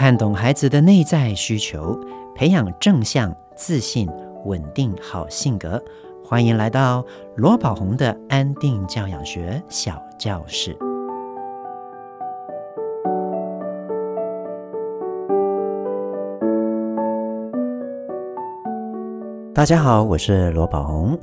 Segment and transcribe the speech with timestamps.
[0.00, 1.94] 看懂孩子的内在需求，
[2.34, 4.08] 培养正向、自信、
[4.46, 5.78] 稳定好性格。
[6.24, 7.04] 欢迎来到
[7.36, 10.74] 罗宝红的安定教养学小教室。
[19.52, 21.18] 大家好，我是罗宝红。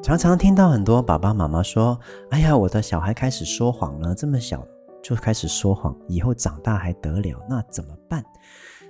[0.00, 1.98] 常常听到很多爸爸妈妈说
[2.30, 4.64] ：“哎呀，我的小孩开始说谎了，这么小。”
[5.02, 7.44] 就开始说谎，以后长大还得了？
[7.50, 8.24] 那怎么办？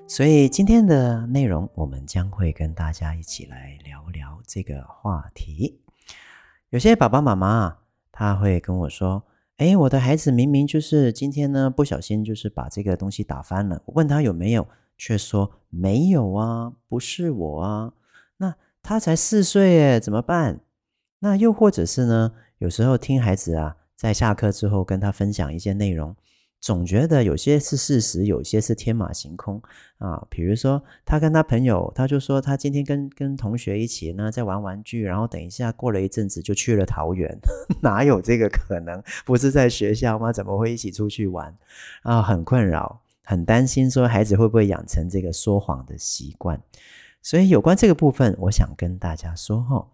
[0.07, 5.81] 所以今天的内容，我们将会跟大家一起来聊聊这个话题。
[6.69, 7.79] 有些爸爸妈妈
[8.11, 9.25] 他会跟我说
[9.57, 13.81] ：“诶，我的孩子明明就是今天呢，不小心就是把这个东西打翻了。
[13.87, 17.93] 我问他有没有，却说没有啊，不是我啊。
[18.37, 20.61] 那他才四岁诶，怎么办？
[21.21, 22.33] 那又或者是呢？
[22.59, 26.13] 有时候听孩子啊。”在下课之后跟他分享一些内容，
[26.61, 29.63] 总觉得有些是事实，有些是天马行空
[29.99, 30.27] 啊。
[30.29, 37.39] 比如说，他跟他朋友，他就说他今天跟跟同学一起呢在玩玩具，然后等一下过了一阵子就去了桃园，
[37.81, 39.01] 哪有这个可能？
[39.25, 40.33] 不是在学校吗？
[40.33, 41.57] 怎么会一起出去玩？
[42.03, 46.61] 啊，很困扰，很担心说孩子会不会养成这个说谎的习惯。
[47.23, 49.87] 所以有关这个部分，我想跟大家说哈，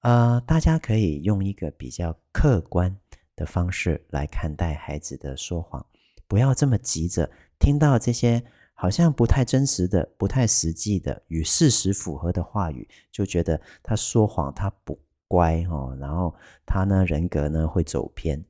[0.00, 2.96] 呃，大家可以用一个比较客观。
[3.36, 5.84] 的方式来看待孩子的说谎，
[6.26, 18.44] 不要这么急着听到这些好像不太真实的、不太实际的、与事实符合的话语，就觉得他说谎，他不乖哦，然后他呢人格呢会走偏。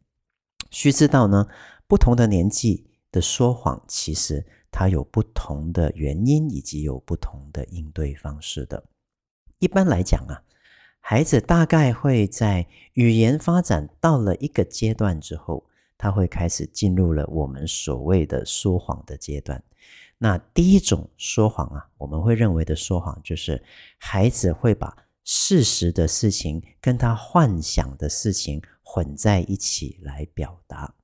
[0.71, 1.47] 须知道呢，
[1.87, 8.85] 不同的年纪的说谎，其实它有不同的原因，以及有不同的应对方式的。
[9.59, 10.43] 一般来讲啊。
[11.07, 15.63] 孩子大概会在语言发展到了一个阶段之后，
[15.99, 19.63] 他会开始进入了我们所谓的说谎的阶段。
[20.17, 23.63] 那第一种说谎啊，我们会认为的说谎，就是
[23.99, 30.95] 孩子会把事实的事情跟他幻想的事情混在一起来表达。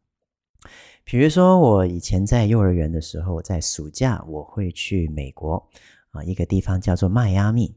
[1.05, 5.69] 比如说，我以前在幼儿园的时候，在暑假我会去美国
[6.13, 7.75] 啊，一个地方叫做迈阿密。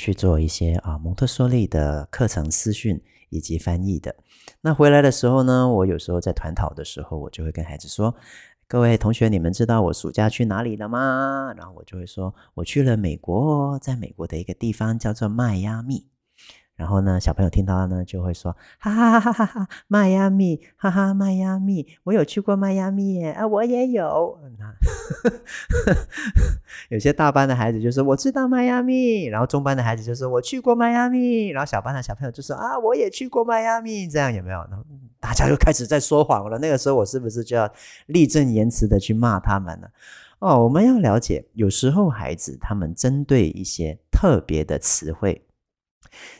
[0.00, 4.16] 去做一些啊蒙特梭利的课程私训以及翻译的。
[4.62, 8.14] 那回来的时候呢，我有时候在团讨的时候，我就会跟孩子说
[8.66, 16.06] ：“各位同学，你们知道我暑假去哪里了吗？”然后我就会说：“我去了美国，在美国的一个地方叫做迈阿密。”
[16.80, 24.38] 然后呢，小朋友听到呢，就会说：“哈哈哈哈哈哈，迈阿密，哈哈，迈阿密，我有去过迈阿密耶，啊，我也有。
[26.88, 34.58] ”有些大班的孩子就说：“我知道迈阿密。”然后中班的孩子就说：“我去过迈阿密。”然后小班的小朋友就说：“啊，我也去过迈阿密。”这样有没有？
[34.70, 34.82] 然后
[35.20, 36.58] 大家就开始在说谎了。
[36.58, 37.70] 那个时候，我是不是就要
[38.06, 39.88] 义正言辞的去骂他们呢？
[40.38, 45.44] 哦，我们要了解，有时候孩子他们针对一些特别的词汇。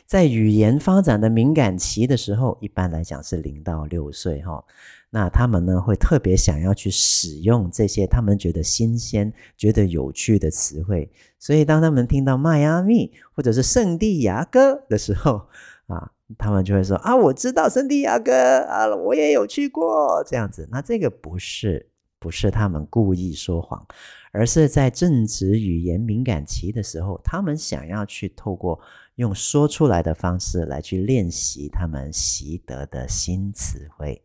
[0.05, 4.63] 在语言发展的敏感期的时候，一般来讲是零到六岁哈，
[5.09, 15.47] 那他们呢会特别想要去使用这些他们觉得新鲜、觉得有趣的词汇，所以当他们听到迈阿密或者是圣地亚哥的时候
[15.87, 20.23] 啊，他们就会说啊，我知道圣地亚哥啊，我也有去过。
[20.25, 20.67] 这样子。
[20.71, 21.90] 那这个不是
[22.21, 23.85] 不是他们故意说谎，
[24.31, 28.79] 而是在正值语言敏感期的时候，他们想要去透过。
[29.15, 34.19] 用说出来的方式来去练习他们习得的新词汇。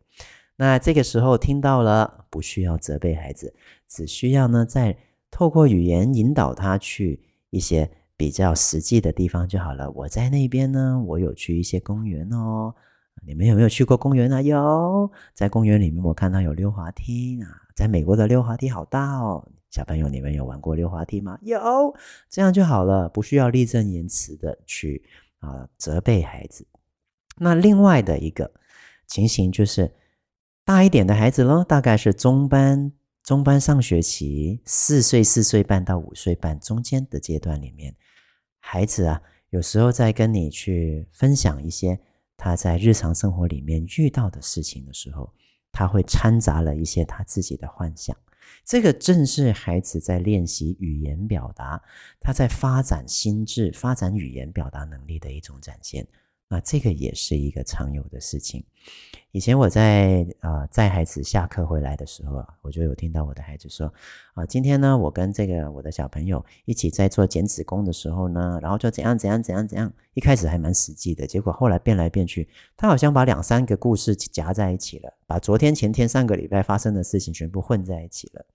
[0.55, 3.53] 那这个时候听到了，不需要责备孩子，
[3.87, 4.97] 只需要呢，再
[5.29, 7.21] 透过语言引导他去
[7.51, 9.91] 一些比较实际的地方就好了。
[9.91, 12.73] 我在那边呢，我有去一些公园哦。
[13.23, 14.41] 你们有没有去过公园啊？
[14.41, 17.66] 有，在公园里面我看到有溜滑梯啊。
[17.77, 19.47] 在美国的溜滑梯好大哦。
[19.69, 21.37] 小朋友，你们有玩过溜滑梯吗？
[21.43, 21.61] 有，
[22.27, 25.03] 这样就好了，不需要义正言辞的去
[25.37, 26.65] 啊责备孩子。
[27.35, 28.51] 那另外的一个
[29.05, 29.93] 情形就是，
[30.65, 32.91] 大一点的孩子咯，大概是中班，
[33.21, 37.95] 中班上学期，四岁、四岁半到五岁半中间的阶段里面，
[38.57, 39.21] 孩子啊，
[39.51, 41.99] 有时候在跟你去分享一些
[42.35, 45.31] 他在日常生活里面遇到的事情的时候，
[45.77, 48.17] 他会掺杂了一些他自己的幻想。
[48.65, 51.79] 这个正是孩子在练习语言表达，
[52.19, 56.07] 他在发展心智、发展语言表达能力的一种展现。
[56.49, 58.63] 那这个也是一个常有的事情。
[59.31, 63.93] 以前我在啊带、孩子下课回来的时候啊，我就有听到我的孩子说
[64.33, 69.91] 啊、今天呢，我跟这个我的小朋友一起在做剪纸工的时候呢，然后就怎样怎样怎样怎样。
[70.13, 72.47] 一开始还蛮实际的，结果后来变来变去，
[72.77, 78.45] 他好像把两三个故事夹在一起了，把昨天、前天、上个礼拜发生的事情全部混在一起了。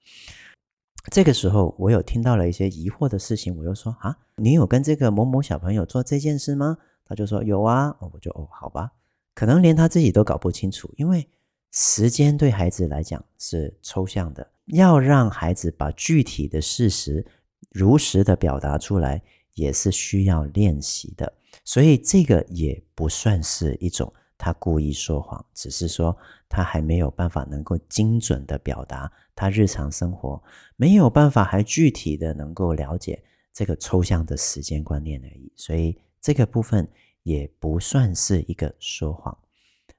[1.11, 6.79] 这个时候，我有听到了一些疑惑的事情，我又说啊，你有跟这个某某小朋友做这件事吗？
[7.05, 8.93] 他就说有啊，我就哦，好吧，
[9.35, 11.29] 可能连他自己都搞不清楚，因为
[11.73, 17.27] 时间对孩子来讲是抽象的，要让孩子把具体的事实
[17.71, 19.21] 如实的表达出来，
[19.55, 21.31] 也是需要练习的，
[21.65, 24.11] 所以这个也不算是一种
[24.45, 26.17] 他故意说谎，只是说
[26.49, 29.09] 他还没有办法能够精准的表达。
[29.37, 30.43] 他日常生活
[30.75, 33.23] 没有办法还具体的能够了解
[33.53, 36.89] 这个抽象的时间观念而已，所以这个部分
[37.23, 39.39] 也不算是一个说谎。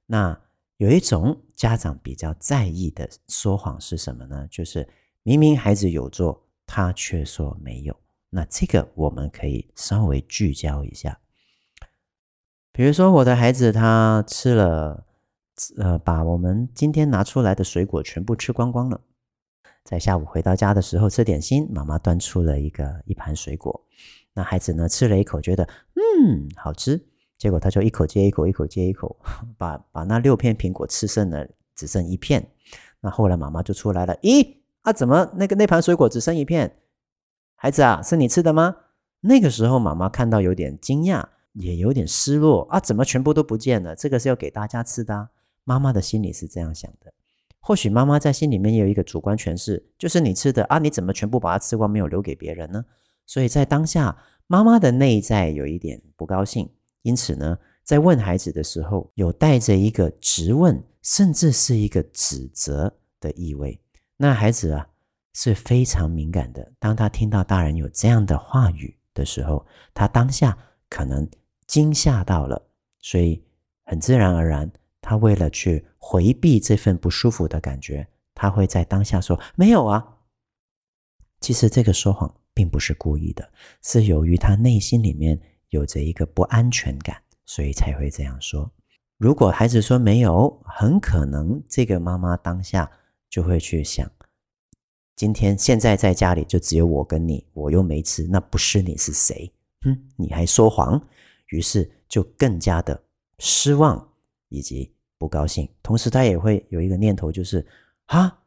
[0.06, 0.38] 那
[0.75, 4.46] 有一种家长比较在意的说谎是什么呢？
[4.51, 4.86] 就是
[5.24, 7.96] 明明孩子有做，他却说没有。
[8.30, 11.18] 那这个我们可以稍微聚焦一下，
[12.75, 15.06] 比如说我的孩子他吃了，
[15.78, 19.00] 呃，把我们今天拿出来的水果全部吃光光了。
[19.84, 23.80] 在下午回到家的时候吃点心，妈妈端出了一个一盘水果，
[24.34, 27.00] 那孩子呢吃了一口，觉得嗯好吃，
[27.38, 29.16] 结果他就一口接一口，一口接一口，
[29.56, 32.50] 把把那六片苹果吃剩了，只剩一片。
[33.02, 36.75] 那后来妈妈就出来了，咦啊怎么那个那盘水果只剩一片？
[37.56, 38.78] 孩子啊是你吃的吗？
[39.20, 43.95] 那个时候妈妈看到有点惊讶，也有点失落啊，怎么全部都不见了？
[43.95, 45.29] 这个是要给大家吃的，
[45.63, 47.13] 妈妈的心里是这样想的。
[47.59, 52.83] 或许妈妈在心里面也有一个主观诠释，就是你吃的啊，你怎么全部把它吃光，没有留给别人呢？
[53.25, 54.17] 所以在当下，
[54.47, 56.69] 妈妈的内在有一点不高兴，
[57.03, 63.79] 因此呢，在问孩子的时候，有带着一个质问，甚至是一个指责的意味。
[64.17, 64.85] 那孩子啊
[65.33, 70.57] 是非常敏感的，当他听到大人有这样的话语的时候，他当下
[70.89, 71.25] 可能
[71.74, 73.44] 惊吓到了，所以
[73.86, 74.72] 很自然而然。
[75.02, 80.20] 他为了去回避这份不舒服的感觉，他会在当下说：“没有啊。”
[81.42, 88.72] 其实这个说谎并不是故意的，是由于他内心里面有着一个不安全感，所以才会这样说。
[89.18, 92.88] 如果孩子说没有，很可能这个妈妈当下
[93.31, 94.08] 就会去想：
[95.16, 99.52] 今天现在在家里就只有我跟你，我又没吃，那不是你是谁？
[99.81, 101.02] 哼，你还说谎，
[101.53, 103.01] 于是就更加的
[103.38, 104.09] 失望。
[104.50, 107.65] 以及不高兴，同时他也会有一个念头，就是
[108.05, 108.38] 啊，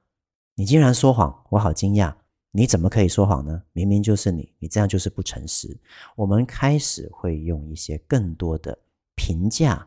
[0.55, 2.15] 你竟然说谎，我好惊讶！
[2.53, 3.61] 你怎么可以说谎呢？
[3.73, 5.77] 明明就是你，你这样就是不诚实。
[6.15, 8.79] 我们开始会用一些更多的
[9.17, 9.85] 评价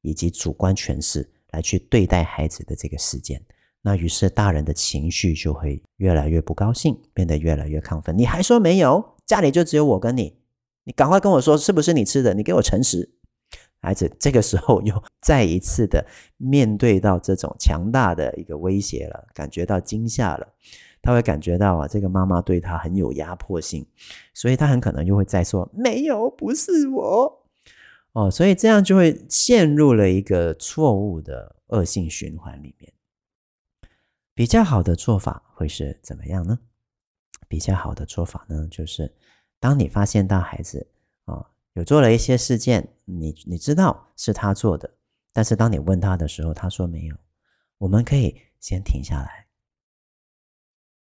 [0.00, 3.40] 以及主观诠释来去对待孩子的这个事件，
[3.80, 8.18] 那于是大人的情绪就会越来越不高兴，变得越来越亢奋。
[8.18, 9.16] 你还说没有？
[9.24, 10.36] 家里就只有我跟你，
[10.90, 12.34] 你赶快跟我说是不是你吃的？
[12.34, 13.08] 你给我诚实。
[13.80, 16.04] 孩子这个时候又再一次的
[16.36, 20.52] 面对到这种强大的一个威胁了，感觉到惊吓了，
[21.00, 23.86] 他会感觉到啊，这个妈妈对他很有压迫性，
[24.34, 27.46] 所以他很可能又会再说没有，不是我
[28.14, 32.92] 哦，所以这样就会陷入了一个错误的恶性循环里面。
[34.34, 36.58] 比较好的做法会是怎么样呢？
[37.46, 39.14] 比较好的做法呢，就是
[39.60, 40.88] 当你发现到孩子
[41.26, 41.46] 啊。
[41.74, 44.92] 有做了一些事件，你你知道是他做的，
[45.32, 47.16] 但是当你问他的时候，他说没有。
[47.78, 49.46] 我们可以先停下来，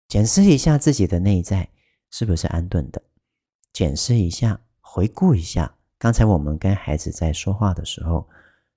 [0.07, 1.67] 检视一下自己的内在
[2.11, 3.01] 是不是安顿的，
[3.73, 8.29] 检视一下，回顾一下刚才我们跟孩子在说话的时候，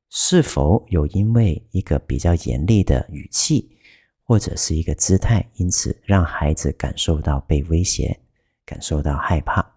[0.08, 3.76] 是否有因为一个比较严厉的语气
[4.22, 8.18] 或者是一个姿态，因此让孩子感受到被威胁，
[8.64, 9.73] 感受到害怕。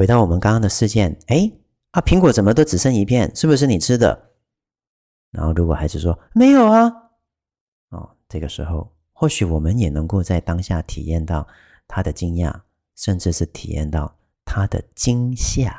[0.00, 1.52] 回到我们刚刚的事件，哎，
[1.90, 3.36] 啊，苹果怎么都只剩一片？
[3.36, 4.30] 是不是你吃的？
[5.30, 6.90] 然后如果孩子说没有啊，
[7.90, 11.46] 哦，这个时候或许我们也能够在当下体验到
[11.86, 12.62] 他的惊讶，
[12.96, 14.16] 甚至是体验到
[14.46, 15.78] 他的惊吓。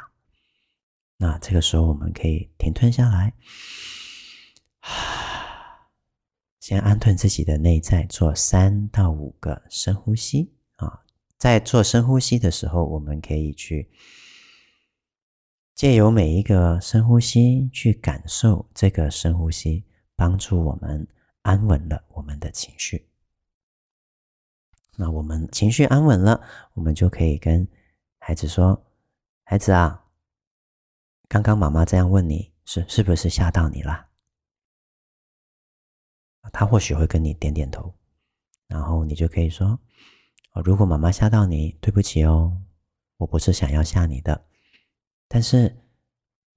[1.18, 3.34] 那这个时候我们可以停顿下来，
[6.60, 10.54] 先安顿自己的内在，做三到五个深呼吸。
[11.42, 13.90] 在做深呼吸的时候，我们可以去
[15.74, 19.84] 借由每一个深呼吸去感受这个深呼吸，
[20.16, 21.08] 帮助我们
[21.42, 23.10] 安稳了我们的情绪。
[24.98, 26.40] 那我们情绪安稳了，
[26.76, 27.68] 我们就可以跟
[28.20, 28.86] 孩子说
[29.44, 30.06] ：“孩子啊，
[31.28, 34.10] 刚刚妈妈这样问你，是是不是吓到你了？”
[36.54, 37.92] 他或许会跟你点点头，
[38.68, 39.80] 然后你就可以说。
[40.60, 42.58] 如果妈妈吓到你，对不起哦，
[43.18, 44.46] 我不是想要吓你的，
[45.28, 45.78] 但是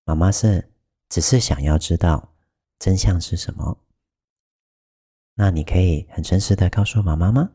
[0.05, 0.73] 妈妈是
[1.09, 2.35] 只是想要知道
[2.79, 3.79] 真相是什么。
[5.35, 7.53] 那你可以很诚实的告诉妈妈吗？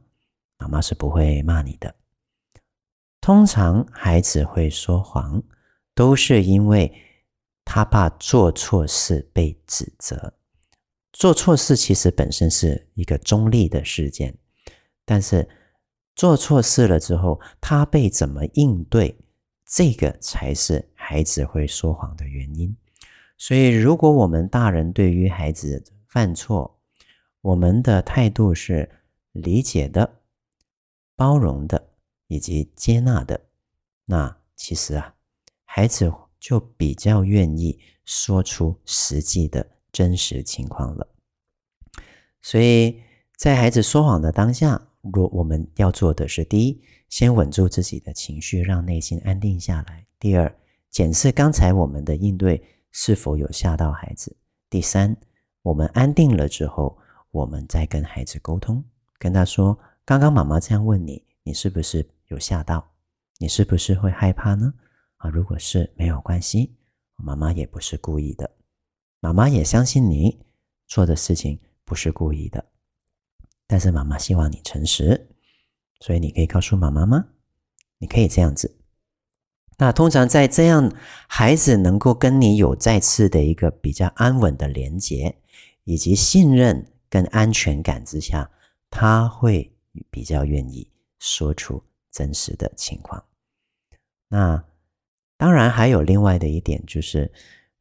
[0.57, 1.95] 妈妈是不会骂你的。
[3.21, 5.43] 通常孩子会说谎，
[5.93, 6.93] 都是因为
[7.65, 10.33] 他怕做错事被指责。
[11.11, 14.37] 做错事其实本身是一个中立的事件，
[15.05, 15.47] 但是
[16.19, 19.17] 做错事了之后，他被怎么应对，
[19.65, 22.75] 这个才是孩子会说谎的原因。
[23.37, 26.77] 所以，如果我们大人对于孩子犯错，
[27.39, 28.89] 我们的态度是
[29.31, 30.19] 理解的、
[31.15, 31.91] 包容的
[32.27, 33.39] 以及接纳的，
[34.03, 35.15] 那其实啊，
[35.63, 41.07] 孩子就比较愿意说出实际的真实情况了。
[42.41, 43.01] 所以
[43.37, 50.53] 在孩子说谎的当下，若我们要做的是：第一，先稳住自己的情绪，让内心安定下来；第二，
[50.89, 52.63] 检视刚才我们的应对。
[52.91, 54.35] 是否有吓到孩子？
[54.67, 55.15] 第三，
[55.61, 56.97] 我们安定了之后，
[57.29, 58.83] 我们再跟孩子沟通，
[59.19, 62.83] 跟他说：“刚刚妈妈这样问你，你是不是有吓到？
[63.37, 64.73] 你是不是会害怕呢？”
[65.17, 66.75] 啊，如果是没有关系，
[67.15, 68.49] 妈妈也不是故意的，
[69.19, 70.39] 妈妈也相信你
[70.87, 72.65] 做的事情不是故意的，
[73.71, 75.29] 但是妈妈希望你诚实，
[75.99, 77.27] 所以你可以告诉妈妈吗？
[77.99, 78.79] 你可以这样子。
[79.77, 80.91] 那通常在这样，
[81.27, 85.37] 孩子能够跟你有再次的一个比较安稳的连接，
[85.83, 88.49] 以及信任跟安全感之下，
[88.89, 89.71] 他会
[90.09, 93.23] 比较愿意说出真实的情况。
[94.29, 94.65] 那
[95.37, 97.31] 当然还有另外的一点，就是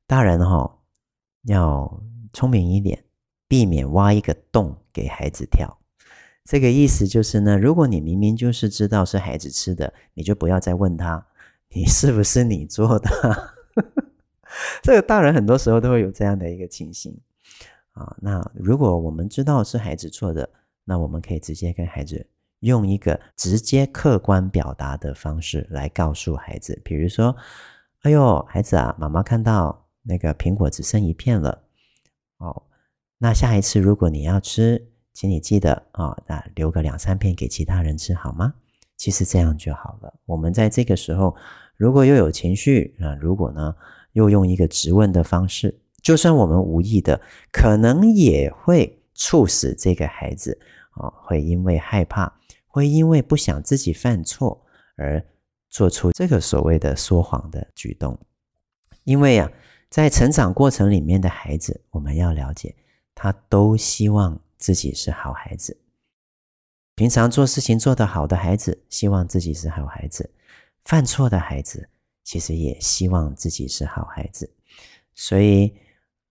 [0.06, 0.78] 大人哈
[1.44, 2.02] 要
[2.34, 3.02] 聪明一点，
[3.48, 5.77] 避免挖一个洞给孩子跳。
[6.48, 11.26] 这个意思就是呢，如果你明明就是知道是孩子吃的，你就不要再问他。
[11.68, 13.54] 你是不是你做的？
[14.82, 17.14] 这个大人很多时候都会有这样的一个情形
[17.92, 18.16] 啊。
[18.22, 20.48] 那如果我们知道是孩子做的，
[20.84, 22.26] 那我们可以直接跟孩子
[22.60, 27.36] 用一个直接客观表达的方式来告诉孩子，比如说
[28.00, 31.62] ：“哎呦，孩子啊，妈妈看到那个苹果只剩一片了
[32.38, 32.62] 哦。
[33.18, 38.54] 那下一次如果你要吃，请你记得啊，那留个两三片给其他人吃好吗？”
[38.96, 40.14] 其实这样就好了。
[40.26, 41.34] 我们在这个时候，
[41.76, 43.74] 如果又有情绪啊，如果呢
[44.12, 47.20] 又用一个质问的方式，就算我们无意的，
[47.50, 50.56] 可能也会促使这个孩子
[50.90, 52.32] 啊，会因为害怕，
[52.68, 55.20] 会因为不想自己犯错而
[55.68, 58.16] 做出这个所谓的说谎的举动。
[59.02, 59.50] 因为啊，
[59.90, 62.76] 在成长过程里面的孩子，我们要了解，
[63.16, 65.80] 他都希望自己是好孩子。
[66.94, 70.28] 平常做事情做得好的孩子，希望自己是好孩子；
[70.84, 71.88] 犯错的孩子，
[72.24, 74.52] 其实也希望自己是好孩子。
[75.14, 75.72] 所以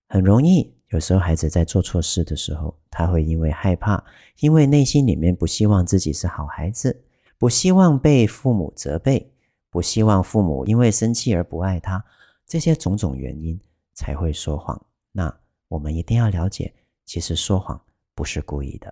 [0.09, 4.03] 很容易，有时候孩子在做错事的时候，他会因为害怕，
[4.39, 7.05] 因为内心里面不希望自己是好孩子，
[7.37, 9.31] 不希望被父母责备，
[9.69, 12.03] 不希望父母因为生气而不爱他，
[12.45, 13.57] 这些种种原因
[13.93, 14.85] 才会说谎。
[15.13, 15.33] 那
[15.69, 16.73] 我们一定要了解，
[17.05, 17.81] 其实说谎
[18.17, 18.91] 不是故意的。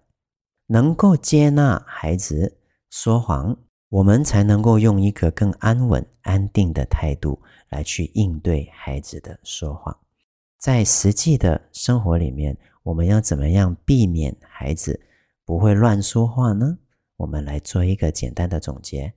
[0.68, 2.60] 能够接纳孩子
[2.92, 3.58] 说谎，
[3.90, 9.98] 我们才能够用一个更安稳、安定的态度来去应对孩子的说谎。
[10.60, 15.02] 在实际的生活里面，我们要怎么样避免孩子
[15.44, 16.78] 不会乱说话呢？
[17.18, 19.12] 我们来做一个简单的总结。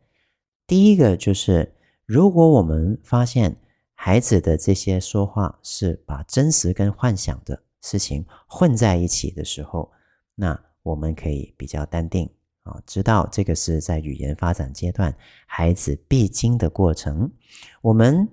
[0.67, 1.75] 第一个就是，
[2.07, 3.57] 如果我们发现
[3.95, 9.91] 孩子的这些说话是把真实跟幻想的事情混在一起的时候，
[10.40, 12.30] 那我们可以比较淡定
[12.62, 15.12] 啊，知道这个是在语言发展阶段
[15.47, 17.28] 孩子必经的过程。
[17.83, 18.28] 我们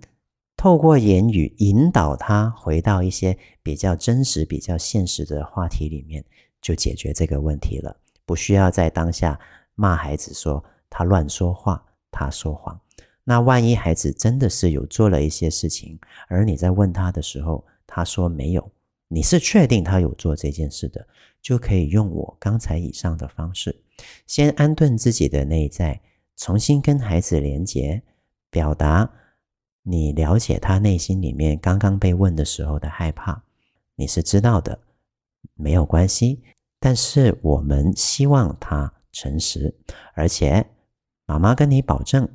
[0.55, 6.23] 透过言语引导他回到一些比较真实、比较现实的话题里面，
[6.61, 7.97] 就解决这个问题了。
[8.23, 9.39] 不需要在当下
[9.73, 12.79] 骂孩子说他乱说话、他说谎。
[13.23, 18.71] 那万一孩子真的是有做了一些事情，而你在问他的时候，他说没有。
[19.07, 21.07] 你是确定他有做这件事的，
[21.41, 23.83] 就可以用我刚才以上的方式，
[24.25, 26.01] 先安顿自己的内在，
[26.35, 28.01] 重新跟孩子连结，
[28.49, 29.09] 表达
[29.83, 33.43] 你了解他内心里面刚刚被问的时候的害怕，
[33.95, 34.79] 你是知道的，
[35.53, 36.41] 没有关系。
[36.79, 39.75] 但是我们希望他诚实，
[40.13, 40.65] 而且
[41.25, 42.27] 妈妈跟你保证，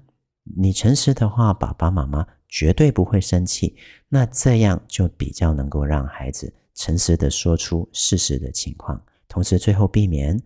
[0.56, 3.76] 你诚实的话，爸爸妈妈绝对不会生气。
[4.08, 6.52] 那这样就比较能够让孩子。
[6.72, 10.40] 诚实的说出事实的情况，同时最后避免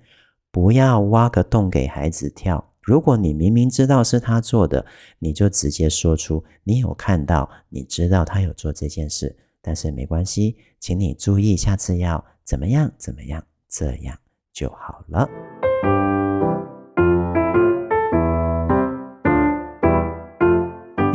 [0.51, 2.73] 不要挖个洞给孩子跳。
[2.81, 4.85] 如果你明明知道是他做的，
[5.21, 14.19] 你就直接说出你有看到，你知道他有做这件事，但是没关系，请你注意下次要怎么样怎么样，这样
[14.53, 15.29] 就好了。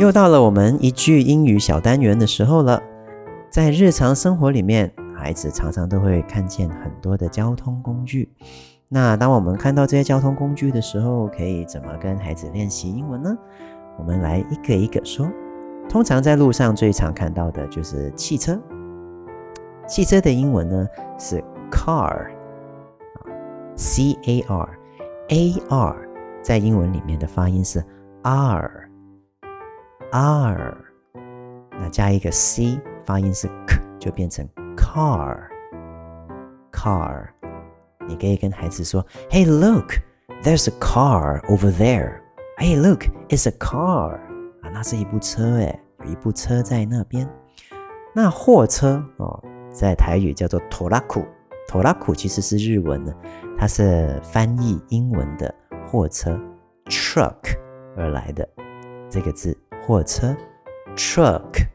[0.00, 2.82] 又到了我们一句英语小单元的时候了。
[3.50, 8.26] 在日常生活里面，孩子常常都会看见很多的交通工具。
[8.88, 13.36] 那当我们看到这些交通工具的时候，可以怎么跟孩子练习英文呢？
[13.98, 15.28] 我们来一个一个说。
[15.86, 18.58] 通常在路上最常看到的就是汽车。
[19.86, 20.88] 汽车的英文呢
[21.18, 22.38] 是 car，C
[24.24, 25.96] A R，A R
[26.42, 27.84] 在英文里面的发音是
[28.22, 28.88] r
[30.12, 30.76] r，
[31.72, 36.18] 那加一个 C 发音是 K，就变成 car，car。
[38.06, 39.94] 你可以跟孩子说：“Hey, look,
[40.42, 42.20] there's a car over there.
[42.58, 44.16] Hey, look, it's a car.”
[44.62, 47.28] 啊，那是一部车诶，有一部车在那边。
[48.14, 49.42] 那货车哦。
[49.72, 51.24] 在台语叫做拖拉库，
[51.68, 53.16] 拖拉库其实是日文的，
[53.56, 55.54] 它是翻译英文的
[55.86, 56.36] 货车
[56.86, 57.56] truck
[57.96, 58.48] 而来的
[59.08, 59.56] 这个字，
[59.90, 60.36] 货车
[60.94, 61.66] truck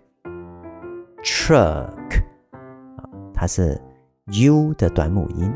[1.21, 3.03] truck 啊，
[3.33, 3.77] 它是
[4.27, 5.53] u 的短母音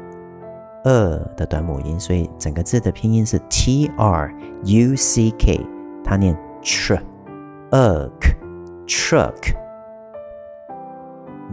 [0.84, 4.30] ，e 的短母音，所以整个字的拼音是 t r
[4.66, 5.66] u c k，
[6.04, 7.02] 它念 truck
[8.86, 9.56] truck。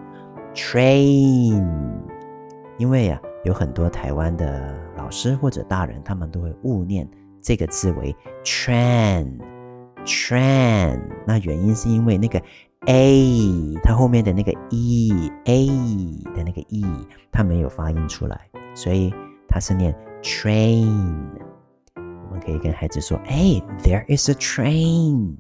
[0.55, 1.63] ，train。
[2.79, 7.09] 因为啊，有很多台湾的老师或者大人，他们都会误念
[7.41, 9.39] 这个字为 train
[10.07, 11.01] Train，。
[11.27, 12.41] 那原因是因为那个
[12.87, 15.67] a，它后面的那个 e，a
[16.35, 16.87] 的那个 e，
[17.31, 18.41] 它没有发音出来，
[18.75, 19.13] 所以
[19.49, 21.27] 它是念 train。
[21.97, 25.37] 我们可以跟孩子说：“哎，there is a train.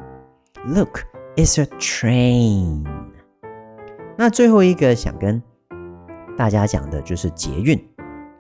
[0.66, 1.05] Look,
[1.37, 2.85] it's a train.”
[4.18, 5.42] 那最后一个想跟。
[6.37, 7.83] 大家讲的就是捷运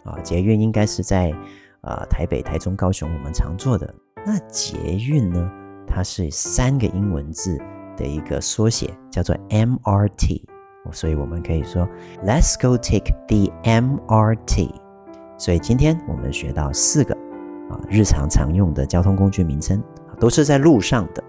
[0.04, 1.32] 啊，捷运应该是在
[1.80, 3.94] 啊台北、台中、高雄我们常坐的。
[4.22, 5.50] 那捷运呢，
[5.86, 7.58] 它是三个英文字
[7.96, 10.42] 的一个缩写，叫做 MRT。
[10.92, 11.88] 所以我们可以说
[12.24, 14.70] Let's go take the MRT。
[15.36, 17.14] 所以今天我们学到四个
[17.68, 19.82] 啊日常常用的交通工具名称，
[20.20, 21.24] 都是在路上的。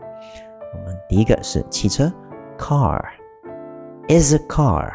[0.73, 2.11] 我们第一个是汽车
[2.57, 4.93] ，Car，is a car。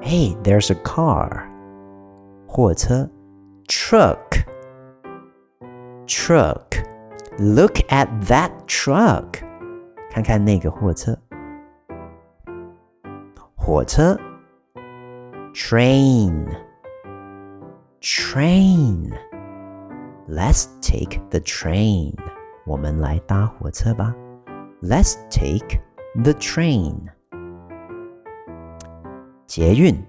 [0.00, 1.46] Hey, there's a car.
[2.46, 3.08] 货车
[3.66, 4.44] ，truck,
[6.06, 6.73] truck.
[7.37, 9.39] Look at that truck.
[10.11, 11.17] 看看那个货车。
[13.55, 14.19] 火车，
[15.53, 16.47] train,
[18.01, 19.13] train.
[20.27, 22.15] Let's take the train.
[22.65, 24.13] 我们来搭火车吧。
[24.81, 25.79] Let's take
[26.23, 26.95] the train.
[29.45, 30.03] 捷运，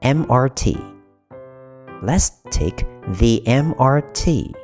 [0.00, 2.86] MRT。Let's take
[3.18, 4.54] the MRT.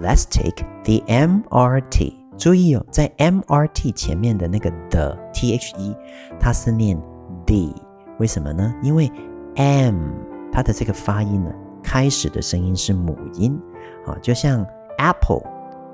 [0.00, 2.14] Let's take the MRT.
[2.38, 5.96] 注意哦，在 MRT 前面的那个的 THE，
[6.40, 7.00] 它是念
[7.46, 7.74] D
[8.18, 8.74] 为什么呢？
[8.82, 9.10] 因为
[9.56, 10.10] M
[10.50, 11.52] 它的这个发音呢，
[11.82, 13.58] 开始的声音是母音
[14.06, 14.66] 啊，就像
[14.98, 15.42] Apple，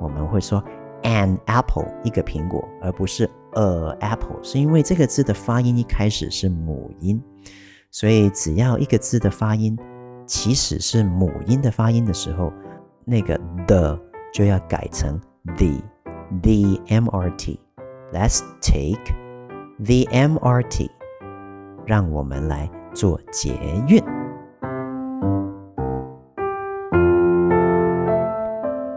[0.00, 0.62] 我们会说
[1.02, 3.28] an apple 一个苹果，而不是。
[3.54, 7.20] a，apple 是因为这个字的发音一开始是母音，
[7.90, 9.76] 所以只要一个字的发音
[10.26, 12.52] 起始是母音的发音的时候，
[13.10, 13.98] 那个 the
[14.34, 15.18] 就要改成
[15.56, 17.58] the，the MRT。
[18.12, 19.00] Let's take
[19.78, 20.90] the MRT，
[21.86, 24.04] 让我们来做捷运。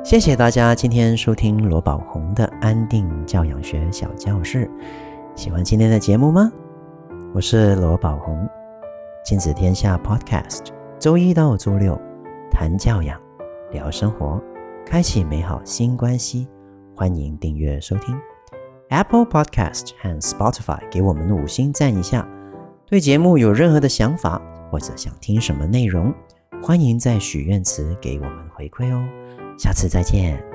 [0.04, 4.70] 谢谢大家今天收听罗宝红的安定教养学小教室。
[5.36, 6.52] 喜欢今天的节目吗？
[7.34, 8.46] 我是罗宝红，
[9.24, 10.66] 亲子天下 Podcast，
[11.00, 11.98] 周一到周六
[12.52, 13.18] 谈教养，
[13.72, 14.42] 聊生活，
[14.86, 16.48] 开启美好新关系。
[16.96, 18.18] 欢迎订阅收听。
[18.90, 22.28] Apple Podcast 和 Spotify 给我们五星赞一下。
[22.86, 26.14] 对节目有任何的想法，或者想听什么内容，
[26.62, 29.02] 欢迎在许愿池给我们回馈哦。
[29.58, 30.51] 下次再见。